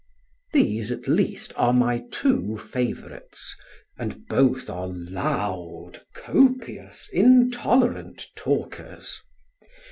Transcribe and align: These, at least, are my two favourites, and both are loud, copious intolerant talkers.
These, 0.51 0.89
at 0.91 1.07
least, 1.07 1.53
are 1.55 1.71
my 1.73 2.03
two 2.11 2.57
favourites, 2.57 3.55
and 3.99 4.25
both 4.27 4.67
are 4.67 4.87
loud, 4.87 5.99
copious 6.15 7.07
intolerant 7.13 8.25
talkers. 8.35 9.21